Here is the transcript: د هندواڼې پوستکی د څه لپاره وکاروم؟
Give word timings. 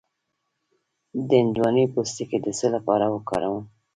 د 1.27 1.29
هندواڼې 1.41 1.83
پوستکی 1.93 2.37
د 2.41 2.47
څه 2.59 2.67
لپاره 2.75 3.05
وکاروم؟ 3.15 3.63